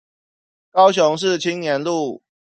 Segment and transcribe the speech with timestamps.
[0.71, 2.23] 高雄市青年路